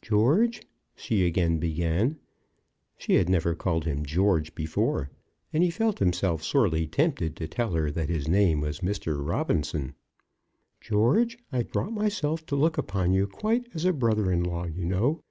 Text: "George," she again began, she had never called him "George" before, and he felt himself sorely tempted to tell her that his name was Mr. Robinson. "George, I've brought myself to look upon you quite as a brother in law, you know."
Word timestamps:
"George," 0.00 0.62
she 0.96 1.26
again 1.26 1.58
began, 1.58 2.18
she 2.96 3.16
had 3.16 3.28
never 3.28 3.54
called 3.54 3.84
him 3.84 4.02
"George" 4.02 4.54
before, 4.54 5.10
and 5.52 5.62
he 5.62 5.68
felt 5.68 5.98
himself 5.98 6.42
sorely 6.42 6.86
tempted 6.86 7.36
to 7.36 7.46
tell 7.46 7.72
her 7.74 7.90
that 7.90 8.08
his 8.08 8.26
name 8.28 8.62
was 8.62 8.80
Mr. 8.80 9.22
Robinson. 9.22 9.94
"George, 10.80 11.36
I've 11.52 11.70
brought 11.70 11.92
myself 11.92 12.46
to 12.46 12.56
look 12.56 12.78
upon 12.78 13.12
you 13.12 13.26
quite 13.26 13.66
as 13.74 13.84
a 13.84 13.92
brother 13.92 14.32
in 14.32 14.42
law, 14.42 14.64
you 14.64 14.86
know." 14.86 15.22